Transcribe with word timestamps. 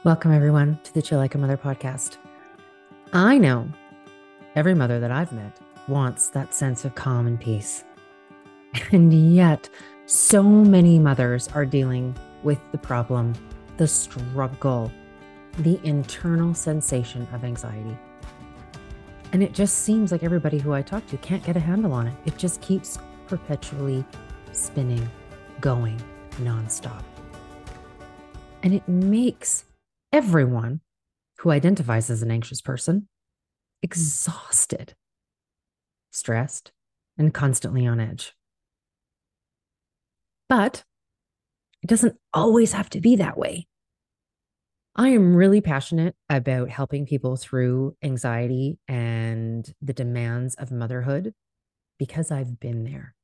Welcome, 0.00 0.32
everyone, 0.32 0.80
to 0.82 0.94
the 0.94 1.00
Chill 1.00 1.18
Like 1.18 1.36
a 1.36 1.38
Mother 1.38 1.56
podcast. 1.56 2.16
I 3.12 3.38
know 3.38 3.68
every 4.56 4.74
mother 4.74 4.98
that 4.98 5.12
I've 5.12 5.30
met 5.30 5.60
wants 5.86 6.28
that 6.30 6.54
sense 6.54 6.84
of 6.84 6.96
calm 6.96 7.28
and 7.28 7.40
peace. 7.40 7.84
And 8.90 9.32
yet, 9.32 9.68
so 10.06 10.42
many 10.42 10.98
mothers 10.98 11.46
are 11.54 11.64
dealing 11.64 12.16
with 12.42 12.58
the 12.72 12.78
problem, 12.78 13.34
the 13.76 13.86
struggle, 13.86 14.90
the 15.58 15.78
internal 15.84 16.52
sensation 16.52 17.28
of 17.32 17.44
anxiety. 17.44 17.96
And 19.32 19.40
it 19.40 19.52
just 19.52 19.78
seems 19.78 20.10
like 20.10 20.24
everybody 20.24 20.58
who 20.58 20.72
I 20.72 20.82
talk 20.82 21.06
to 21.08 21.16
can't 21.18 21.44
get 21.44 21.56
a 21.56 21.60
handle 21.60 21.92
on 21.92 22.08
it. 22.08 22.14
It 22.24 22.36
just 22.36 22.60
keeps 22.60 22.98
perpetually 23.28 24.04
spinning, 24.50 25.08
going 25.60 26.02
nonstop. 26.40 27.04
And 28.64 28.74
it 28.74 28.86
makes 28.88 29.64
everyone 30.12 30.80
who 31.38 31.50
identifies 31.50 32.10
as 32.10 32.22
an 32.22 32.30
anxious 32.30 32.60
person 32.60 33.08
exhausted, 33.82 34.94
stressed, 36.10 36.72
and 37.18 37.34
constantly 37.34 37.86
on 37.86 37.98
edge. 37.98 38.34
But 40.48 40.84
it 41.82 41.88
doesn't 41.88 42.16
always 42.32 42.72
have 42.72 42.90
to 42.90 43.00
be 43.00 43.16
that 43.16 43.36
way. 43.36 43.66
I 44.94 45.08
am 45.08 45.34
really 45.34 45.62
passionate 45.62 46.14
about 46.28 46.68
helping 46.68 47.06
people 47.06 47.36
through 47.36 47.96
anxiety 48.02 48.78
and 48.86 49.72
the 49.80 49.94
demands 49.94 50.54
of 50.56 50.70
motherhood 50.70 51.32
because 51.98 52.30
I've 52.30 52.60
been 52.60 52.84
there. 52.84 53.14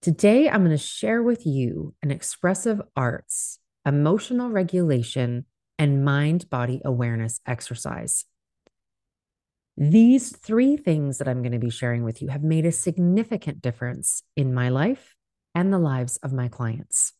Today, 0.00 0.48
I'm 0.48 0.64
going 0.64 0.76
to 0.76 0.82
share 0.82 1.22
with 1.22 1.46
you 1.46 1.94
an 2.02 2.10
expressive 2.10 2.80
arts, 2.96 3.58
emotional 3.86 4.50
regulation, 4.50 5.44
and 5.78 6.04
mind 6.04 6.48
body 6.50 6.80
awareness 6.84 7.40
exercise. 7.46 8.24
These 9.76 10.36
three 10.36 10.76
things 10.76 11.18
that 11.18 11.26
I'm 11.26 11.42
going 11.42 11.52
to 11.52 11.58
be 11.58 11.70
sharing 11.70 12.04
with 12.04 12.22
you 12.22 12.28
have 12.28 12.44
made 12.44 12.64
a 12.64 12.72
significant 12.72 13.60
difference 13.60 14.22
in 14.36 14.54
my 14.54 14.68
life 14.68 15.14
and 15.54 15.72
the 15.72 15.78
lives 15.78 16.16
of 16.18 16.32
my 16.32 16.48
clients. 16.48 17.12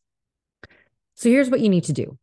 So 1.15 1.29
here's 1.29 1.51
what 1.51 1.61
you 1.61 1.69
need 1.69 1.85
to 1.85 1.93
do 1.93 2.19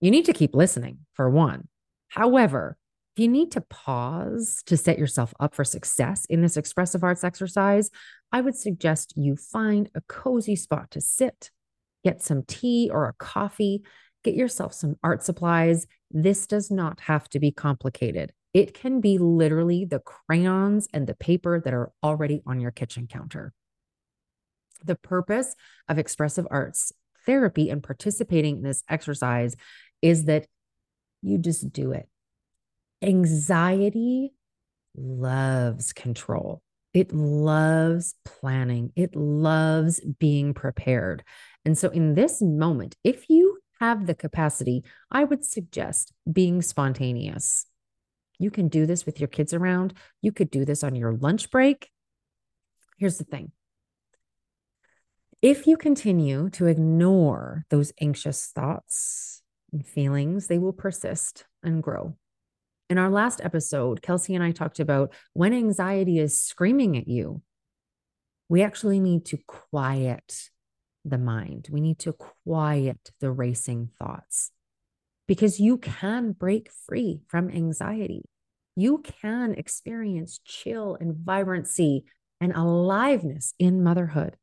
you 0.00 0.10
need 0.10 0.26
to 0.26 0.32
keep 0.32 0.54
listening, 0.54 1.00
for 1.14 1.28
one. 1.28 1.68
However, 2.08 2.76
if 3.16 3.22
you 3.22 3.28
need 3.28 3.52
to 3.52 3.62
pause 3.62 4.62
to 4.66 4.76
set 4.76 4.98
yourself 4.98 5.32
up 5.40 5.54
for 5.54 5.64
success 5.64 6.26
in 6.26 6.42
this 6.42 6.56
expressive 6.56 7.02
arts 7.02 7.24
exercise, 7.24 7.90
I 8.30 8.42
would 8.42 8.56
suggest 8.56 9.14
you 9.16 9.36
find 9.36 9.88
a 9.94 10.02
cozy 10.02 10.56
spot 10.56 10.90
to 10.90 11.00
sit, 11.00 11.50
get 12.04 12.20
some 12.22 12.42
tea 12.42 12.90
or 12.92 13.06
a 13.08 13.14
coffee, 13.14 13.82
Get 14.26 14.34
yourself 14.34 14.72
some 14.72 14.96
art 15.04 15.22
supplies. 15.22 15.86
This 16.10 16.48
does 16.48 16.68
not 16.68 16.98
have 17.02 17.28
to 17.28 17.38
be 17.38 17.52
complicated. 17.52 18.32
It 18.52 18.74
can 18.74 19.00
be 19.00 19.18
literally 19.18 19.84
the 19.84 20.00
crayons 20.00 20.88
and 20.92 21.06
the 21.06 21.14
paper 21.14 21.60
that 21.60 21.72
are 21.72 21.92
already 22.02 22.42
on 22.44 22.60
your 22.60 22.72
kitchen 22.72 23.06
counter. 23.06 23.52
The 24.84 24.96
purpose 24.96 25.54
of 25.86 26.00
expressive 26.00 26.44
arts 26.50 26.90
therapy 27.24 27.70
and 27.70 27.84
participating 27.84 28.56
in 28.56 28.62
this 28.64 28.82
exercise 28.88 29.54
is 30.02 30.24
that 30.24 30.48
you 31.22 31.38
just 31.38 31.72
do 31.72 31.92
it. 31.92 32.08
Anxiety 33.02 34.32
loves 34.96 35.92
control. 35.92 36.62
It 36.92 37.12
loves 37.12 38.16
planning. 38.24 38.90
It 38.96 39.14
loves 39.14 40.00
being 40.18 40.52
prepared. 40.52 41.22
And 41.64 41.78
so, 41.78 41.90
in 41.90 42.14
this 42.14 42.42
moment, 42.42 42.96
if 43.04 43.30
you 43.30 43.55
have 43.80 44.06
the 44.06 44.14
capacity, 44.14 44.84
I 45.10 45.24
would 45.24 45.44
suggest 45.44 46.12
being 46.30 46.62
spontaneous. 46.62 47.66
You 48.38 48.50
can 48.50 48.68
do 48.68 48.86
this 48.86 49.06
with 49.06 49.20
your 49.20 49.28
kids 49.28 49.54
around. 49.54 49.94
You 50.20 50.32
could 50.32 50.50
do 50.50 50.64
this 50.64 50.84
on 50.84 50.94
your 50.94 51.12
lunch 51.12 51.50
break. 51.50 51.90
Here's 52.98 53.18
the 53.18 53.24
thing 53.24 53.52
if 55.42 55.66
you 55.66 55.76
continue 55.76 56.48
to 56.50 56.66
ignore 56.66 57.64
those 57.70 57.92
anxious 58.00 58.46
thoughts 58.46 59.42
and 59.72 59.86
feelings, 59.86 60.46
they 60.46 60.58
will 60.58 60.72
persist 60.72 61.44
and 61.62 61.82
grow. 61.82 62.16
In 62.88 62.98
our 62.98 63.10
last 63.10 63.40
episode, 63.42 64.00
Kelsey 64.00 64.34
and 64.34 64.42
I 64.42 64.52
talked 64.52 64.80
about 64.80 65.12
when 65.34 65.52
anxiety 65.52 66.18
is 66.18 66.40
screaming 66.40 66.96
at 66.96 67.08
you, 67.08 67.42
we 68.48 68.62
actually 68.62 69.00
need 69.00 69.26
to 69.26 69.38
quiet 69.46 70.50
the 71.08 71.18
mind. 71.18 71.68
We 71.70 71.80
need 71.80 71.98
to 72.00 72.12
quiet 72.12 73.12
the 73.20 73.30
racing 73.30 73.90
thoughts 73.98 74.50
because 75.26 75.60
you 75.60 75.78
can 75.78 76.32
break 76.32 76.70
free 76.70 77.20
from 77.28 77.50
anxiety. 77.50 78.24
You 78.76 78.98
can 78.98 79.54
experience 79.54 80.40
chill 80.44 80.96
and 81.00 81.16
vibrancy 81.16 82.04
and 82.40 82.52
aliveness 82.52 83.54
in 83.58 83.82
motherhood. 83.82 84.36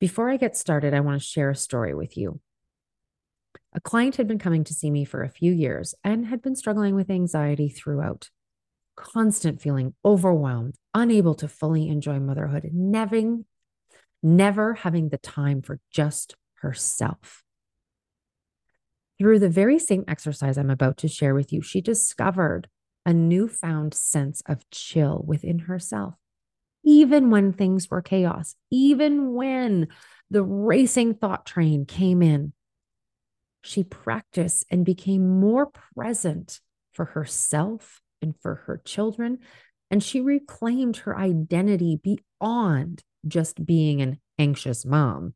Before 0.00 0.30
I 0.30 0.38
get 0.38 0.56
started, 0.56 0.94
I 0.94 1.00
want 1.00 1.20
to 1.20 1.26
share 1.26 1.50
a 1.50 1.54
story 1.54 1.94
with 1.94 2.16
you. 2.16 2.40
A 3.74 3.80
client 3.80 4.16
had 4.16 4.26
been 4.26 4.38
coming 4.38 4.64
to 4.64 4.74
see 4.74 4.90
me 4.90 5.04
for 5.04 5.22
a 5.22 5.28
few 5.28 5.52
years 5.52 5.94
and 6.02 6.26
had 6.26 6.42
been 6.42 6.56
struggling 6.56 6.94
with 6.94 7.10
anxiety 7.10 7.68
throughout. 7.68 8.30
Constant 8.96 9.60
feeling 9.60 9.94
overwhelmed, 10.04 10.74
unable 10.94 11.34
to 11.34 11.48
fully 11.48 11.88
enjoy 11.88 12.18
motherhood, 12.18 12.70
never, 12.72 13.38
never 14.22 14.74
having 14.74 15.08
the 15.08 15.18
time 15.18 15.62
for 15.62 15.80
just 15.90 16.36
herself. 16.60 17.42
Through 19.18 19.38
the 19.38 19.50
very 19.50 19.78
same 19.78 20.04
exercise 20.08 20.56
I'm 20.56 20.70
about 20.70 20.96
to 20.98 21.08
share 21.08 21.34
with 21.34 21.52
you, 21.52 21.60
she 21.60 21.80
discovered 21.80 22.68
a 23.04 23.12
newfound 23.12 23.94
sense 23.94 24.42
of 24.46 24.68
chill 24.70 25.22
within 25.26 25.60
herself, 25.60 26.14
even 26.84 27.30
when 27.30 27.52
things 27.52 27.90
were 27.90 28.02
chaos, 28.02 28.56
even 28.70 29.34
when 29.34 29.88
the 30.30 30.42
racing 30.42 31.14
thought 31.14 31.44
train 31.44 31.84
came 31.84 32.22
in. 32.22 32.52
She 33.62 33.84
practiced 33.84 34.64
and 34.70 34.84
became 34.84 35.40
more 35.40 35.70
present 35.94 36.60
for 36.92 37.04
herself 37.06 38.00
and 38.22 38.34
for 38.40 38.56
her 38.66 38.80
children. 38.84 39.38
And 39.90 40.02
she 40.02 40.20
reclaimed 40.20 40.98
her 40.98 41.16
identity 41.16 42.00
beyond 42.02 43.02
just 43.26 43.64
being 43.64 44.00
an 44.00 44.20
anxious 44.38 44.84
mom. 44.84 45.34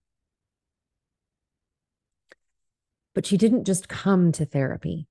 But 3.14 3.26
she 3.26 3.36
didn't 3.36 3.64
just 3.64 3.88
come 3.88 4.32
to 4.32 4.44
therapy. 4.44 5.06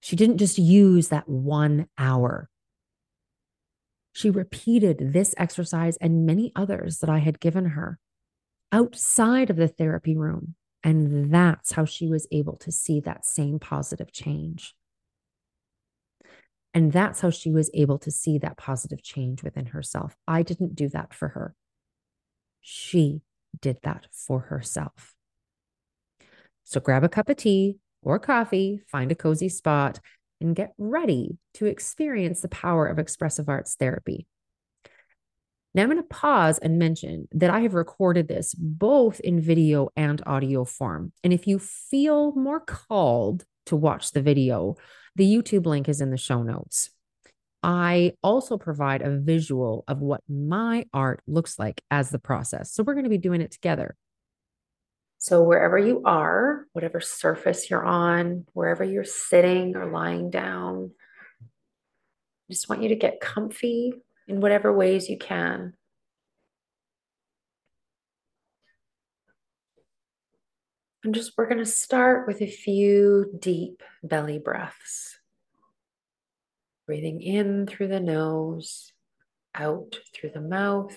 She 0.00 0.16
didn't 0.16 0.38
just 0.38 0.58
use 0.58 1.08
that 1.08 1.28
one 1.28 1.86
hour. 1.96 2.50
She 4.12 4.30
repeated 4.30 5.12
this 5.12 5.34
exercise 5.38 5.96
and 5.98 6.26
many 6.26 6.52
others 6.54 6.98
that 6.98 7.08
I 7.08 7.18
had 7.18 7.40
given 7.40 7.66
her 7.66 7.98
outside 8.70 9.48
of 9.48 9.56
the 9.56 9.68
therapy 9.68 10.16
room. 10.16 10.54
And 10.82 11.32
that's 11.32 11.72
how 11.72 11.84
she 11.84 12.08
was 12.08 12.26
able 12.32 12.56
to 12.56 12.72
see 12.72 13.00
that 13.00 13.24
same 13.24 13.58
positive 13.58 14.12
change. 14.12 14.74
And 16.74 16.92
that's 16.92 17.20
how 17.20 17.30
she 17.30 17.50
was 17.50 17.70
able 17.74 17.98
to 17.98 18.10
see 18.10 18.38
that 18.38 18.56
positive 18.56 19.02
change 19.02 19.42
within 19.42 19.66
herself. 19.66 20.16
I 20.26 20.42
didn't 20.42 20.74
do 20.74 20.88
that 20.90 21.12
for 21.12 21.28
her. 21.28 21.54
She 22.60 23.20
did 23.60 23.78
that 23.82 24.06
for 24.10 24.40
herself. 24.40 25.14
So 26.64 26.80
grab 26.80 27.04
a 27.04 27.08
cup 27.08 27.28
of 27.28 27.36
tea 27.36 27.76
or 28.02 28.18
coffee, 28.18 28.80
find 28.86 29.12
a 29.12 29.16
cozy 29.16 29.48
spot, 29.48 30.00
and 30.40 30.56
get 30.56 30.72
ready 30.78 31.36
to 31.54 31.66
experience 31.66 32.40
the 32.40 32.48
power 32.48 32.86
of 32.86 32.98
expressive 32.98 33.48
arts 33.48 33.76
therapy. 33.76 34.26
Now, 35.74 35.82
I'm 35.82 35.90
going 35.90 36.02
to 36.02 36.08
pause 36.08 36.58
and 36.58 36.78
mention 36.78 37.28
that 37.32 37.50
I 37.50 37.60
have 37.60 37.74
recorded 37.74 38.28
this 38.28 38.54
both 38.54 39.20
in 39.20 39.40
video 39.40 39.88
and 39.96 40.20
audio 40.26 40.64
form. 40.64 41.12
And 41.24 41.32
if 41.32 41.46
you 41.46 41.58
feel 41.58 42.32
more 42.34 42.60
called 42.60 43.44
to 43.66 43.76
watch 43.76 44.10
the 44.10 44.20
video, 44.20 44.76
the 45.16 45.24
YouTube 45.24 45.66
link 45.66 45.88
is 45.88 46.00
in 46.00 46.10
the 46.10 46.16
show 46.16 46.42
notes. 46.42 46.90
I 47.62 48.12
also 48.22 48.58
provide 48.58 49.02
a 49.02 49.18
visual 49.18 49.84
of 49.86 50.00
what 50.00 50.22
my 50.28 50.86
art 50.92 51.20
looks 51.26 51.58
like 51.58 51.82
as 51.90 52.10
the 52.10 52.18
process. 52.18 52.72
So 52.72 52.82
we're 52.82 52.94
going 52.94 53.04
to 53.04 53.10
be 53.10 53.18
doing 53.18 53.40
it 53.40 53.52
together. 53.52 53.96
So, 55.18 55.40
wherever 55.44 55.78
you 55.78 56.02
are, 56.04 56.66
whatever 56.72 57.00
surface 57.00 57.70
you're 57.70 57.84
on, 57.84 58.44
wherever 58.54 58.82
you're 58.82 59.04
sitting 59.04 59.76
or 59.76 59.92
lying 59.92 60.30
down, 60.30 60.90
I 61.40 62.52
just 62.52 62.68
want 62.68 62.82
you 62.82 62.88
to 62.88 62.96
get 62.96 63.20
comfy 63.20 63.92
in 64.26 64.40
whatever 64.40 64.72
ways 64.72 65.08
you 65.08 65.18
can. 65.18 65.74
And 71.04 71.14
just 71.14 71.32
we're 71.36 71.48
going 71.48 71.58
to 71.58 71.66
start 71.66 72.28
with 72.28 72.40
a 72.42 72.46
few 72.46 73.36
deep 73.40 73.82
belly 74.04 74.38
breaths. 74.38 75.18
Breathing 76.86 77.20
in 77.20 77.66
through 77.66 77.88
the 77.88 78.00
nose, 78.00 78.92
out 79.54 79.98
through 80.14 80.30
the 80.30 80.40
mouth. 80.40 80.96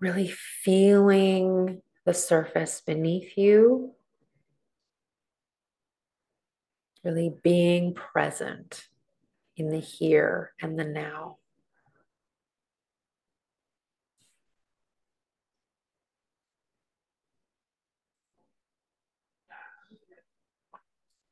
Really 0.00 0.28
feeling 0.28 1.82
the 2.06 2.14
surface 2.14 2.80
beneath 2.80 3.36
you. 3.36 3.92
Really 7.02 7.34
being 7.42 7.92
present 7.92 8.88
in 9.56 9.68
the 9.68 9.80
here 9.80 10.52
and 10.62 10.78
the 10.78 10.84
now. 10.84 11.36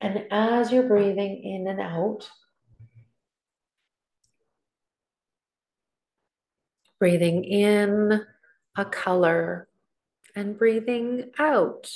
And 0.03 0.25
as 0.33 0.73
you're 0.73 0.89
breathing 0.89 1.45
in 1.45 1.69
and 1.69 1.81
out, 1.81 2.29
breathing 6.99 7.45
in 7.45 8.21
a 8.77 8.85
color 8.85 9.69
and 10.35 10.59
breathing 10.59 11.31
out 11.39 11.89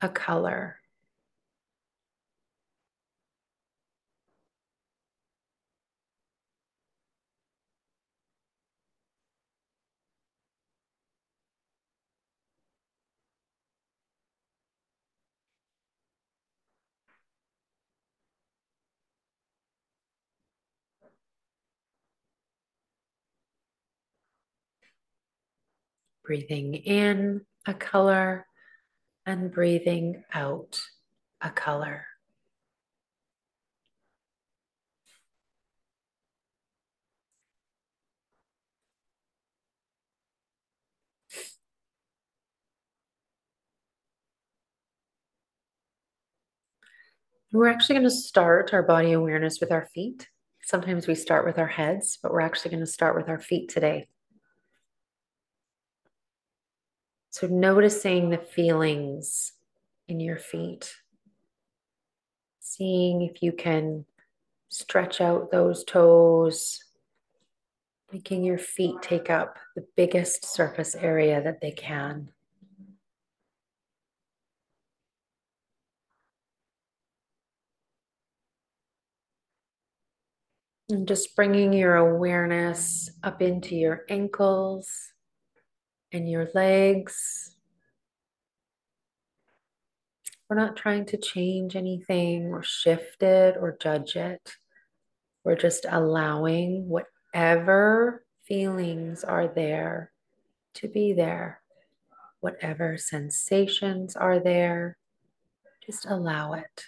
a 0.00 0.08
color. 0.08 0.76
Breathing 26.24 26.74
in 26.74 27.42
a 27.66 27.74
color 27.74 28.46
and 29.26 29.52
breathing 29.52 30.24
out 30.32 30.80
a 31.40 31.50
color. 31.50 32.06
We're 47.52 47.68
actually 47.68 47.96
going 47.96 48.08
to 48.08 48.10
start 48.10 48.72
our 48.72 48.82
body 48.82 49.12
awareness 49.12 49.60
with 49.60 49.70
our 49.70 49.86
feet. 49.92 50.26
Sometimes 50.62 51.06
we 51.06 51.14
start 51.14 51.44
with 51.44 51.58
our 51.58 51.66
heads, 51.66 52.18
but 52.22 52.32
we're 52.32 52.40
actually 52.40 52.70
going 52.70 52.84
to 52.84 52.90
start 52.90 53.14
with 53.14 53.28
our 53.28 53.38
feet 53.38 53.68
today. 53.68 54.08
So, 57.32 57.46
noticing 57.46 58.28
the 58.28 58.36
feelings 58.36 59.52
in 60.06 60.20
your 60.20 60.36
feet, 60.36 60.94
seeing 62.60 63.22
if 63.22 63.42
you 63.42 63.52
can 63.52 64.04
stretch 64.68 65.22
out 65.22 65.50
those 65.50 65.82
toes, 65.82 66.84
making 68.12 68.44
your 68.44 68.58
feet 68.58 68.96
take 69.00 69.30
up 69.30 69.56
the 69.74 69.86
biggest 69.96 70.44
surface 70.44 70.94
area 70.94 71.42
that 71.42 71.62
they 71.62 71.70
can. 71.70 72.28
And 80.90 81.08
just 81.08 81.34
bringing 81.34 81.72
your 81.72 81.96
awareness 81.96 83.10
up 83.22 83.40
into 83.40 83.74
your 83.74 84.02
ankles 84.10 85.11
and 86.12 86.28
your 86.28 86.48
legs. 86.54 87.56
We're 90.48 90.56
not 90.56 90.76
trying 90.76 91.06
to 91.06 91.16
change 91.16 91.76
anything 91.76 92.48
or 92.52 92.62
shift 92.62 93.22
it 93.22 93.56
or 93.58 93.76
judge 93.80 94.16
it. 94.16 94.56
We're 95.44 95.56
just 95.56 95.86
allowing 95.88 96.88
whatever 96.88 98.24
feelings 98.44 99.24
are 99.24 99.48
there 99.48 100.12
to 100.74 100.88
be 100.88 101.14
there, 101.14 101.60
whatever 102.40 102.98
sensations 102.98 104.14
are 104.14 104.40
there, 104.40 104.98
just 105.84 106.06
allow 106.06 106.52
it. 106.52 106.84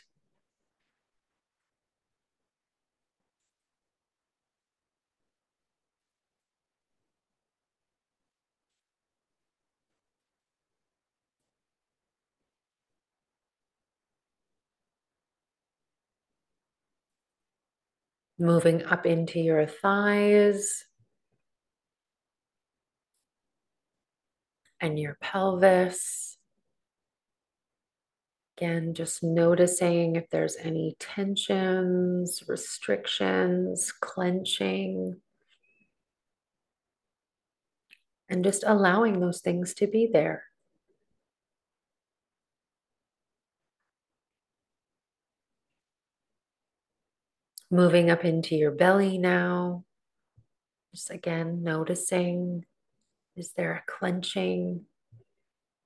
Moving 18.38 18.84
up 18.84 19.06
into 19.06 19.40
your 19.40 19.66
thighs 19.66 20.84
and 24.80 24.98
your 24.98 25.16
pelvis. 25.20 26.36
Again, 28.56 28.94
just 28.94 29.22
noticing 29.22 30.16
if 30.16 30.30
there's 30.30 30.56
any 30.56 30.96
tensions, 31.00 32.42
restrictions, 32.46 33.92
clenching, 33.92 35.20
and 38.28 38.44
just 38.44 38.62
allowing 38.66 39.20
those 39.20 39.40
things 39.40 39.74
to 39.74 39.86
be 39.86 40.08
there. 40.12 40.44
Moving 47.70 48.10
up 48.10 48.24
into 48.24 48.54
your 48.54 48.70
belly 48.70 49.18
now. 49.18 49.84
Just 50.94 51.10
again, 51.10 51.62
noticing 51.64 52.64
is 53.36 53.52
there 53.56 53.72
a 53.72 53.82
clenching? 53.86 54.86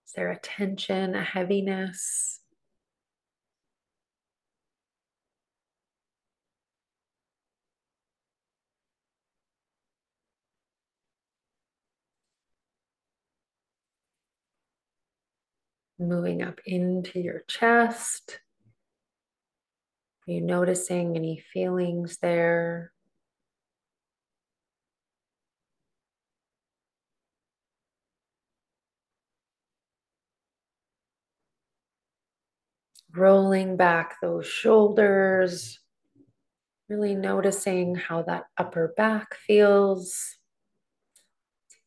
Is 0.06 0.12
there 0.14 0.30
a 0.30 0.38
tension, 0.38 1.14
a 1.14 1.22
heaviness? 1.22 2.40
Moving 15.98 16.42
up 16.42 16.60
into 16.66 17.18
your 17.18 17.44
chest. 17.48 18.40
Are 20.28 20.32
you 20.32 20.42
noticing 20.42 21.16
any 21.16 21.38
feelings 21.54 22.18
there? 22.18 22.92
Rolling 33.16 33.78
back 33.78 34.16
those 34.20 34.46
shoulders, 34.46 35.80
really 36.90 37.14
noticing 37.14 37.94
how 37.94 38.20
that 38.24 38.44
upper 38.58 38.92
back 38.98 39.34
feels. 39.34 40.36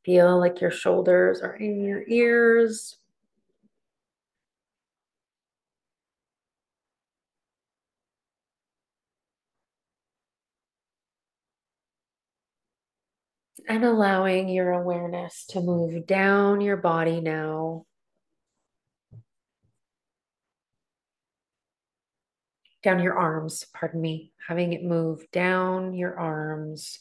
Feel 0.03 0.39
like 0.39 0.61
your 0.61 0.71
shoulders 0.71 1.41
are 1.41 1.55
in 1.57 1.83
your 1.83 2.03
ears. 2.07 2.97
And 13.71 13.85
allowing 13.85 14.49
your 14.49 14.73
awareness 14.73 15.45
to 15.45 15.61
move 15.61 16.05
down 16.05 16.59
your 16.59 16.75
body 16.75 17.21
now. 17.21 17.85
Down 22.83 22.99
your 23.01 23.17
arms, 23.17 23.65
pardon 23.73 24.01
me, 24.01 24.33
having 24.45 24.73
it 24.73 24.83
move 24.83 25.23
down 25.31 25.93
your 25.93 26.19
arms, 26.19 26.99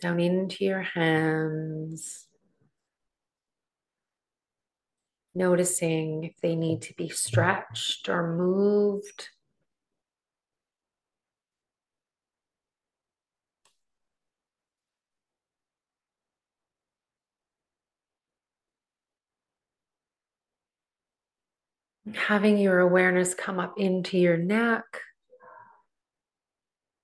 down 0.00 0.18
into 0.18 0.64
your 0.64 0.82
hands. 0.82 2.26
Noticing 5.32 6.24
if 6.24 6.40
they 6.42 6.56
need 6.56 6.82
to 6.82 6.94
be 6.94 7.08
stretched 7.08 8.08
or 8.08 8.34
moved. 8.36 9.28
Having 22.14 22.58
your 22.58 22.80
awareness 22.80 23.34
come 23.34 23.58
up 23.60 23.78
into 23.78 24.18
your 24.18 24.36
neck, 24.36 24.84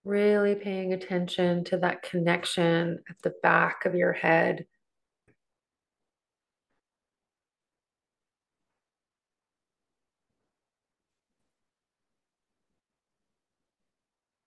Really 0.09 0.55
paying 0.55 0.95
attention 0.95 1.64
to 1.64 1.76
that 1.81 2.00
connection 2.00 3.05
at 3.11 3.17
the 3.23 3.35
back 3.43 3.85
of 3.85 3.95
your 3.95 4.14
head. 4.14 4.64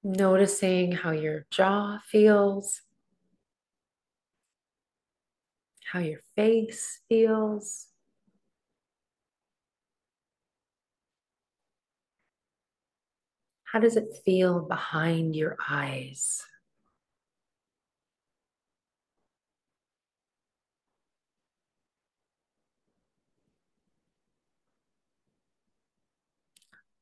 Noticing 0.04 0.94
how 0.94 1.12
your 1.12 1.46
jaw 1.52 2.00
feels, 2.08 2.82
how 5.92 6.00
your 6.00 6.22
face 6.36 7.02
feels. 7.08 7.91
How 13.72 13.80
does 13.80 13.96
it 13.96 14.18
feel 14.26 14.60
behind 14.60 15.34
your 15.34 15.56
eyes? 15.70 16.46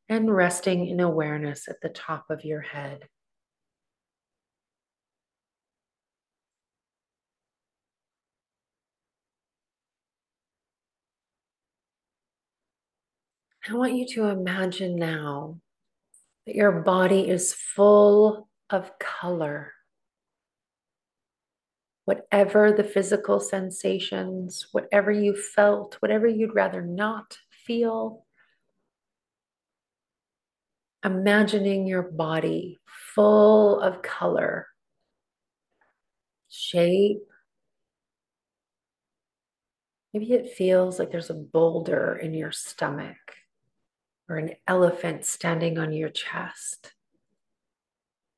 And 0.08 0.32
resting 0.36 0.86
in 0.86 1.00
awareness 1.00 1.68
at 1.68 1.82
the 1.82 1.90
top 1.90 2.30
of 2.30 2.46
your 2.46 2.62
head. 2.62 3.10
I 13.68 13.74
want 13.74 13.94
you 13.94 14.06
to 14.10 14.26
imagine 14.26 14.96
now 14.98 15.60
that 16.50 16.56
your 16.56 16.82
body 16.82 17.30
is 17.30 17.54
full 17.54 18.50
of 18.72 18.98
color. 18.98 19.72
Whatever 22.06 22.72
the 22.72 22.84
physical 22.84 23.40
sensations, 23.40 24.66
whatever 24.72 25.12
you 25.12 25.36
felt, 25.36 25.98
whatever 26.00 26.26
you'd 26.26 26.56
rather 26.56 26.82
not 26.82 27.38
feel, 27.52 28.26
imagining 31.06 31.86
your 31.86 32.02
body 32.02 32.80
full 33.14 33.80
of 33.80 34.02
color, 34.02 34.66
shape. 36.50 37.20
Maybe 40.16 40.34
it 40.34 40.54
feels 40.54 40.98
like 40.98 41.12
there's 41.12 41.30
a 41.30 41.36
boulder 41.36 42.16
in 42.16 42.34
your 42.34 42.52
stomach 42.52 43.18
or 44.30 44.38
an 44.38 44.52
elephant 44.68 45.26
standing 45.26 45.80
on 45.80 45.92
your 45.92 46.10
chest. 46.10 46.94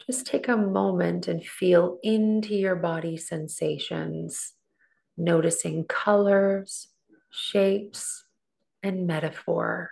Just 0.08 0.26
take 0.26 0.48
a 0.48 0.58
moment 0.58 1.28
and 1.28 1.46
feel 1.46 2.00
into 2.02 2.56
your 2.56 2.76
body 2.76 3.18
sensations, 3.18 4.54
noticing 5.18 5.84
colors, 5.84 6.88
shapes, 7.30 8.26
and 8.82 9.06
metaphor. 9.06 9.92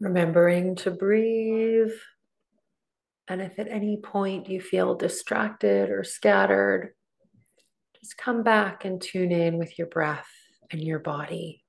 Remembering 0.00 0.76
to 0.76 0.90
breathe. 0.90 1.92
And 3.28 3.40
if 3.40 3.58
at 3.58 3.68
any 3.68 3.98
point 3.98 4.48
you 4.48 4.60
feel 4.60 4.94
distracted 4.94 5.90
or 5.90 6.02
scattered, 6.02 6.94
just 8.00 8.16
come 8.16 8.42
back 8.42 8.84
and 8.84 9.00
tune 9.00 9.30
in 9.30 9.58
with 9.58 9.78
your 9.78 9.86
breath 9.86 10.28
and 10.70 10.82
your 10.82 10.98
body. 10.98 11.62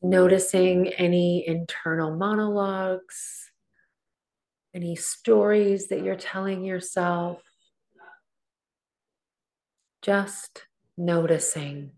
Noticing 0.00 0.88
any 0.88 1.46
internal 1.46 2.16
monologues, 2.16 3.50
any 4.74 4.94
stories 4.94 5.88
that 5.88 6.04
you're 6.04 6.14
telling 6.14 6.64
yourself. 6.64 7.42
Just 10.02 10.62
noticing. 10.96 11.90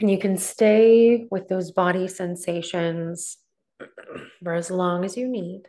And 0.00 0.10
you 0.10 0.18
can 0.18 0.36
stay 0.36 1.26
with 1.30 1.48
those 1.48 1.70
body 1.70 2.08
sensations 2.08 3.38
for 4.42 4.54
as 4.54 4.70
long 4.70 5.04
as 5.04 5.16
you 5.16 5.28
need. 5.28 5.62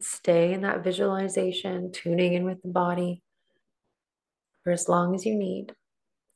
Stay 0.00 0.52
in 0.52 0.62
that 0.62 0.82
visualization, 0.82 1.92
tuning 1.92 2.32
in 2.32 2.44
with 2.44 2.62
the 2.62 2.68
body 2.68 3.22
for 4.64 4.72
as 4.72 4.88
long 4.88 5.14
as 5.14 5.26
you 5.26 5.34
need. 5.34 5.74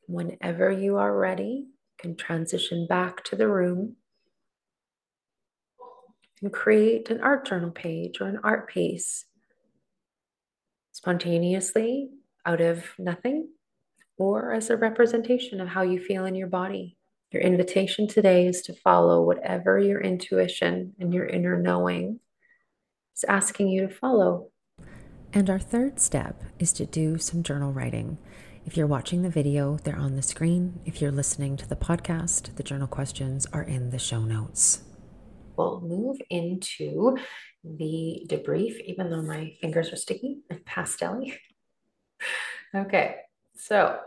Whenever 0.07 0.71
you 0.71 0.99
are 0.99 1.17
ready, 1.17 1.65
you 1.67 1.73
can 1.99 2.17
transition 2.17 2.87
back 2.87 3.25
to 3.25 3.37
the 3.37 3.49
room 3.49 3.97
and 6.43 6.53
create 6.53 7.11
an 7.11 7.21
art 7.23 7.47
journal 7.47 7.71
page 7.71 8.21
or 8.21 8.27
an 8.27 8.39
art 8.45 8.69
piece 8.69 9.25
spontaneously 10.93 12.11
out 12.45 12.61
of 12.61 12.85
nothing 12.99 13.49
or 14.19 14.53
as 14.53 14.69
a 14.69 14.77
representation 14.77 15.61
of 15.61 15.69
how 15.69 15.83
you 15.83 15.99
feel 15.99 16.27
in 16.27 16.35
your 16.35 16.49
body. 16.49 16.99
Your 17.35 17.43
invitation 17.43 18.07
today 18.07 18.47
is 18.47 18.63
to 18.63 18.73
follow 18.73 19.21
whatever 19.21 19.77
your 19.77 20.01
intuition 20.01 20.93
and 21.01 21.13
your 21.13 21.27
inner 21.27 21.61
knowing 21.61 22.21
is 23.17 23.25
asking 23.25 23.67
you 23.67 23.89
to 23.89 23.93
follow. 23.93 24.53
And 25.33 25.51
our 25.51 25.59
third 25.59 25.99
step 25.99 26.45
is 26.61 26.73
to 26.75 26.87
do 26.87 27.19
some 27.19 27.43
journal 27.43 27.73
writing. 27.73 28.19
If 28.65 28.77
you're 28.77 28.87
watching 28.87 29.23
the 29.23 29.31
video, 29.31 29.79
they're 29.79 29.99
on 29.99 30.15
the 30.15 30.23
screen. 30.23 30.79
If 30.85 31.03
you're 31.03 31.11
listening 31.11 31.57
to 31.57 31.69
the 31.69 31.75
podcast, 31.75 32.55
the 32.55 32.63
journal 32.63 32.87
questions 32.87 33.47
are 33.53 33.65
in 33.65 33.91
the 33.91 33.99
show 33.99 34.21
notes. 34.21 34.85
We'll 35.57 35.81
move 35.81 36.19
into 36.31 37.17
the 37.65 38.25
debrief, 38.29 38.79
even 38.85 39.11
though 39.11 39.23
my 39.23 39.55
fingers 39.61 39.93
are 39.93 39.97
sticky 39.97 40.43
and 40.51 40.65
pastel 40.65 41.21
okay, 42.77 43.17
so 43.57 43.99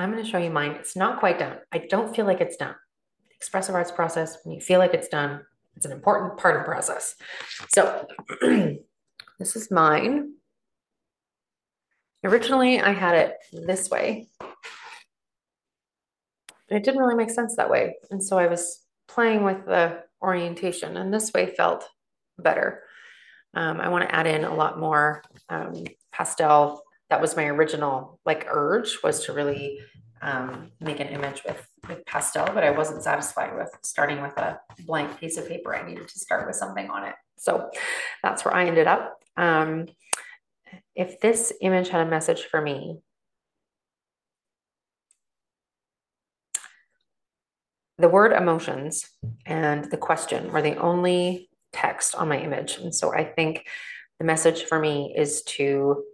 I'm 0.00 0.10
going 0.10 0.24
to 0.24 0.30
show 0.30 0.38
you 0.38 0.50
mine. 0.50 0.70
It's 0.72 0.96
not 0.96 1.20
quite 1.20 1.38
done. 1.38 1.58
I 1.72 1.78
don't 1.90 2.16
feel 2.16 2.24
like 2.24 2.40
it's 2.40 2.56
done. 2.56 2.74
The 3.28 3.34
expressive 3.34 3.74
arts 3.74 3.90
process, 3.90 4.38
when 4.42 4.54
you 4.54 4.60
feel 4.60 4.78
like 4.78 4.94
it's 4.94 5.08
done, 5.08 5.42
it's 5.76 5.84
an 5.84 5.92
important 5.92 6.38
part 6.38 6.56
of 6.56 6.62
the 6.62 6.64
process. 6.64 7.16
So 7.68 8.06
this 8.40 9.56
is 9.56 9.70
mine. 9.70 10.32
Originally, 12.24 12.80
I 12.80 12.92
had 12.92 13.14
it 13.14 13.36
this 13.52 13.90
way. 13.90 14.28
It 16.70 16.82
didn't 16.82 17.00
really 17.00 17.14
make 17.14 17.30
sense 17.30 17.56
that 17.56 17.70
way. 17.70 17.96
And 18.10 18.24
so 18.24 18.38
I 18.38 18.46
was 18.46 18.84
playing 19.06 19.44
with 19.44 19.66
the 19.66 20.02
orientation, 20.22 20.96
and 20.96 21.12
this 21.12 21.30
way 21.34 21.54
felt 21.54 21.84
better. 22.38 22.84
Um, 23.52 23.80
I 23.80 23.90
want 23.90 24.08
to 24.08 24.14
add 24.14 24.26
in 24.26 24.44
a 24.44 24.54
lot 24.54 24.78
more 24.78 25.22
um, 25.50 25.84
pastel 26.10 26.84
that 27.10 27.20
was 27.20 27.36
my 27.36 27.46
original 27.46 28.18
like 28.24 28.46
urge 28.48 28.98
was 29.02 29.24
to 29.24 29.32
really 29.32 29.80
um, 30.22 30.70
make 30.80 31.00
an 31.00 31.08
image 31.08 31.42
with 31.44 31.66
with 31.88 32.04
pastel, 32.06 32.46
but 32.46 32.62
I 32.62 32.70
wasn't 32.70 33.02
satisfied 33.02 33.56
with 33.56 33.70
starting 33.82 34.22
with 34.22 34.36
a 34.38 34.60
blank 34.86 35.18
piece 35.18 35.36
of 35.36 35.48
paper. 35.48 35.74
I 35.74 35.86
needed 35.86 36.08
to 36.08 36.18
start 36.18 36.46
with 36.46 36.56
something 36.56 36.88
on 36.90 37.04
it. 37.04 37.14
So 37.38 37.70
that's 38.22 38.44
where 38.44 38.54
I 38.54 38.66
ended 38.66 38.86
up. 38.86 39.18
Um, 39.36 39.86
if 40.94 41.20
this 41.20 41.52
image 41.62 41.88
had 41.88 42.06
a 42.06 42.10
message 42.10 42.42
for 42.44 42.60
me, 42.60 42.98
the 47.98 48.08
word 48.08 48.32
emotions 48.32 49.08
and 49.46 49.90
the 49.90 49.96
question 49.96 50.52
were 50.52 50.62
the 50.62 50.76
only 50.76 51.48
text 51.72 52.14
on 52.14 52.28
my 52.28 52.38
image. 52.38 52.76
And 52.76 52.94
so 52.94 53.12
I 53.12 53.24
think 53.24 53.66
the 54.18 54.24
message 54.24 54.64
for 54.64 54.78
me 54.78 55.14
is 55.16 55.42
to 55.44 56.04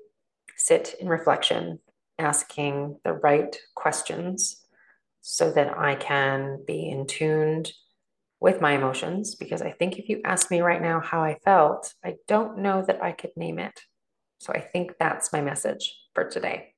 sit 0.67 0.97
in 0.99 1.09
reflection, 1.09 1.79
asking 2.19 2.99
the 3.05 3.13
right 3.13 3.57
questions 3.77 4.65
so 5.21 5.53
that 5.53 5.79
I 5.79 5.95
can 5.95 6.65
be 6.67 6.89
in 6.89 7.07
tuned 7.07 7.73
with 8.41 8.61
my 8.61 8.73
emotions. 8.73 9.37
Because 9.37 9.63
I 9.63 9.71
think 9.71 9.97
if 9.97 10.09
you 10.09 10.21
ask 10.25 10.51
me 10.51 10.61
right 10.61 10.83
now 10.83 11.01
how 11.01 11.23
I 11.23 11.39
felt, 11.45 11.95
I 12.05 12.17
don't 12.27 12.59
know 12.59 12.85
that 12.85 13.03
I 13.03 13.13
could 13.13 13.31
name 13.37 13.61
it. 13.61 13.83
So 14.39 14.53
I 14.53 14.61
think 14.61 14.95
that's 14.99 15.33
my 15.33 15.41
message 15.41 15.95
for 16.15 16.25
today. 16.29 16.75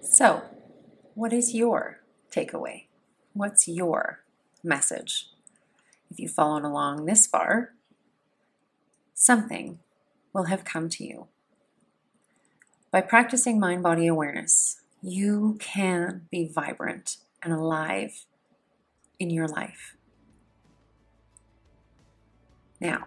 So, 0.00 0.42
what 1.14 1.32
is 1.32 1.54
your 1.54 2.00
takeaway? 2.30 2.86
What's 3.34 3.68
your 3.68 4.24
message? 4.64 5.28
If 6.10 6.18
you've 6.18 6.32
followed 6.32 6.64
along 6.64 7.06
this 7.06 7.26
far, 7.26 7.74
something 9.14 9.78
will 10.32 10.44
have 10.44 10.64
come 10.64 10.88
to 10.88 11.04
you. 11.04 11.28
By 12.92 13.00
practicing 13.00 13.58
mind 13.58 13.82
body 13.82 14.06
awareness, 14.06 14.82
you 15.00 15.56
can 15.58 16.26
be 16.30 16.46
vibrant 16.46 17.16
and 17.42 17.50
alive 17.50 18.26
in 19.18 19.30
your 19.30 19.48
life. 19.48 19.96
Now, 22.82 23.06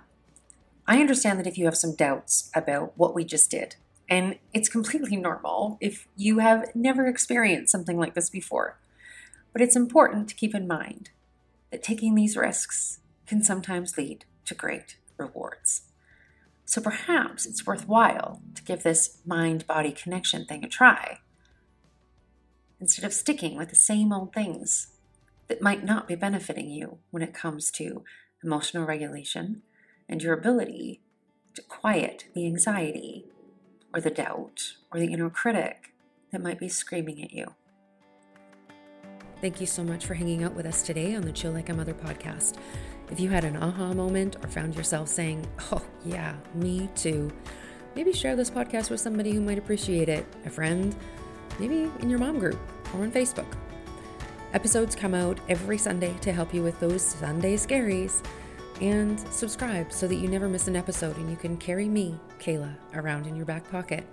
I 0.88 1.00
understand 1.00 1.38
that 1.38 1.46
if 1.46 1.56
you 1.56 1.65
have 1.65 1.77
some 1.77 1.96
doubts 1.96 2.50
about 2.56 2.94
what 2.96 3.13
we 3.13 3.24
just 3.24 3.51
did, 3.51 3.75
and 4.10 4.39
it's 4.56 4.70
completely 4.70 5.18
normal 5.18 5.77
if 5.80 6.08
you 6.18 6.39
have 6.39 6.65
never 6.74 7.06
experienced 7.06 7.72
something 7.72 8.00
like 8.00 8.15
this 8.15 8.32
before, 8.32 8.80
but 9.54 9.62
it's 9.62 9.75
important 9.75 10.27
to 10.30 10.36
keep 10.36 10.56
in 10.56 10.68
mind 10.68 11.12
that 11.70 11.84
taking 11.84 12.15
these 12.15 12.36
risks 12.36 13.01
can 13.27 13.44
sometimes 13.44 14.00
lead 14.00 14.25
to 14.46 14.56
great 14.56 14.98
rewards. 15.18 15.84
So 16.65 16.82
perhaps 16.82 17.46
it's 17.46 17.68
worthwhile 17.68 18.42
give 18.65 18.84
this 18.84 19.17
mind 19.25 19.65
body 19.67 19.91
connection 19.91 20.45
thing 20.45 20.63
a 20.63 20.67
try 20.67 21.19
instead 22.79 23.05
of 23.05 23.13
sticking 23.13 23.57
with 23.57 23.69
the 23.69 23.75
same 23.75 24.12
old 24.12 24.34
things 24.34 24.88
that 25.48 25.62
might 25.62 25.84
not 25.84 26.07
be 26.07 26.15
benefiting 26.15 26.69
you 26.69 26.98
when 27.12 27.24
it 27.24 27.34
comes 27.34 27.72
to 27.72 28.03
emotional 28.43 28.86
regulation 28.86 29.62
and 30.10 30.22
your 30.22 30.34
ability 30.34 31.01
to 31.53 31.62
quiet 31.63 32.25
the 32.34 32.45
anxiety 32.45 33.25
or 33.93 34.01
the 34.01 34.10
doubt 34.10 34.74
or 34.91 35.00
the 35.00 35.12
inner 35.13 35.29
critic 35.29 35.93
that 36.31 36.41
might 36.41 36.60
be 36.60 36.67
screaming 36.67 37.24
at 37.24 37.31
you. 37.31 37.53
Thank 39.41 39.62
you 39.62 39.67
so 39.67 39.84
much 39.84 40.05
for 40.05 40.13
hanging 40.15 40.43
out 40.43 40.55
with 40.55 40.65
us 40.65 40.81
today 40.81 41.15
on 41.15 41.24
the 41.24 41.31
Chill 41.31 41.51
Like 41.51 41.69
a 41.69 41.74
Mother 41.74 41.93
podcast. 41.93 42.55
If 43.12 43.19
you 43.19 43.29
had 43.29 43.43
an 43.43 43.57
aha 43.57 43.93
moment 43.93 44.38
or 44.43 44.50
found 44.50 44.75
yourself 44.75 45.07
saying, 45.07 45.45
Oh, 45.72 45.86
yeah, 46.03 46.36
me 46.55 46.89
too, 46.95 47.31
maybe 47.96 48.12
share 48.12 48.36
this 48.36 48.50
podcast 48.50 48.90
with 48.90 49.00
somebody 49.00 49.32
who 49.32 49.42
might 49.42 49.58
appreciate 49.58 50.10
it 50.10 50.25
a 50.46 50.50
friend, 50.50 50.96
maybe 51.60 51.90
in 52.00 52.10
your 52.10 52.20
mom 52.20 52.40
group 52.40 52.60
or 52.94 53.04
on 53.04 53.12
Facebook. 53.12 53.48
Episodes 54.54 54.96
come 54.96 55.14
out 55.14 55.40
every 55.50 55.78
Sunday 55.78 56.14
to 56.22 56.32
help 56.32 56.54
you 56.54 56.64
with 56.64 56.80
those 56.80 57.02
Sunday 57.02 57.56
scaries. 57.56 58.24
And 58.82 59.18
subscribe 59.32 59.94
so 59.94 60.06
that 60.08 60.16
you 60.16 60.28
never 60.28 60.50
miss 60.50 60.68
an 60.68 60.75
episode 60.75 61.16
and 61.18 61.30
you 61.30 61.38
can 61.38 61.56
carry 61.56 61.88
me, 61.88 62.20
Kayla, 62.40 62.75
around 62.94 63.25
in 63.25 63.36
your 63.36 63.46
back 63.46 63.70
pocket. 63.72 64.06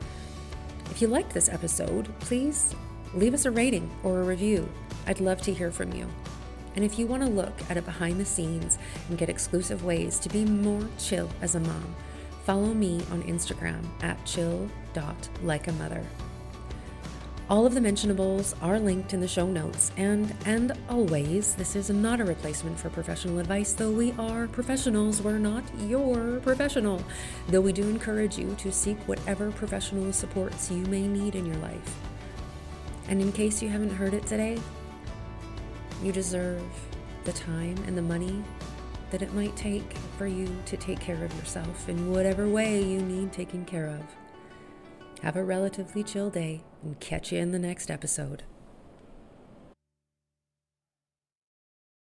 If 0.90 1.02
you 1.02 1.08
liked 1.08 1.34
this 1.34 1.48
episode, 1.48 2.08
please 2.20 2.74
leave 3.14 3.34
us 3.34 3.44
a 3.44 3.50
rating 3.50 3.90
or 4.04 4.20
a 4.20 4.24
review. 4.24 4.68
I'd 5.06 5.20
love 5.20 5.42
to 5.42 5.52
hear 5.52 5.72
from 5.72 5.92
you. 5.92 6.08
And 6.76 6.84
if 6.84 6.98
you 6.98 7.06
want 7.06 7.22
to 7.22 7.28
look 7.28 7.52
at 7.68 7.76
it 7.76 7.84
behind 7.84 8.20
the 8.20 8.24
scenes 8.24 8.78
and 9.08 9.18
get 9.18 9.28
exclusive 9.28 9.84
ways 9.84 10.18
to 10.20 10.28
be 10.28 10.44
more 10.44 10.86
chill 10.96 11.28
as 11.40 11.56
a 11.56 11.60
mom, 11.60 11.94
follow 12.44 12.74
me 12.74 13.00
on 13.10 13.22
Instagram 13.22 13.84
at 14.02 14.24
chill.likeamother. 14.24 16.04
All 17.50 17.66
of 17.66 17.74
the 17.74 17.80
mentionables 17.80 18.54
are 18.62 18.78
linked 18.78 19.12
in 19.12 19.20
the 19.20 19.28
show 19.28 19.46
notes, 19.46 19.92
and 19.96 20.34
and 20.46 20.72
always, 20.88 21.54
this 21.54 21.76
is 21.76 21.90
not 21.90 22.20
a 22.20 22.24
replacement 22.24 22.78
for 22.78 22.88
professional 22.88 23.40
advice, 23.40 23.74
though 23.74 23.90
we 23.90 24.12
are 24.12 24.46
professionals, 24.46 25.20
we're 25.20 25.38
not 25.38 25.64
your 25.80 26.40
professional. 26.40 27.04
Though 27.48 27.60
we 27.60 27.72
do 27.72 27.88
encourage 27.88 28.38
you 28.38 28.54
to 28.54 28.72
seek 28.72 28.96
whatever 29.06 29.50
professional 29.50 30.12
supports 30.12 30.70
you 30.70 30.86
may 30.86 31.06
need 31.06 31.34
in 31.34 31.44
your 31.44 31.56
life. 31.56 31.98
And 33.08 33.20
in 33.20 33.32
case 33.32 33.60
you 33.60 33.68
haven't 33.68 33.90
heard 33.90 34.14
it 34.14 34.26
today, 34.26 34.58
you 36.02 36.12
deserve 36.12 36.62
the 37.24 37.32
time 37.32 37.76
and 37.86 37.98
the 37.98 38.02
money 38.02 38.42
that 39.12 39.22
it 39.22 39.34
might 39.34 39.54
take 39.56 39.92
for 40.16 40.26
you 40.26 40.48
to 40.64 40.76
take 40.76 40.98
care 40.98 41.22
of 41.22 41.36
yourself 41.36 41.88
in 41.88 42.10
whatever 42.10 42.48
way 42.48 42.82
you 42.82 43.00
need 43.02 43.30
taken 43.30 43.64
care 43.64 43.86
of. 43.86 44.02
Have 45.22 45.36
a 45.36 45.44
relatively 45.44 46.02
chill 46.02 46.30
day 46.30 46.64
and 46.82 46.98
catch 46.98 47.30
you 47.30 47.38
in 47.38 47.52
the 47.52 47.58
next 47.58 47.90
episode. 47.90 48.42